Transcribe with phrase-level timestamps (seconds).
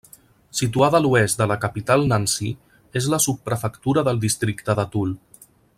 [0.59, 2.49] Situada a l'oest de la capital Nancy,
[3.03, 5.17] és la subprefectura del districte de Toul.